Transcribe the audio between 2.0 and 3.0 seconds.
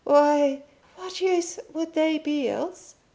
be else?"